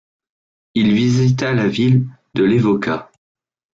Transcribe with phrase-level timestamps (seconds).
[0.73, 3.11] Il visita la ville de Levoča.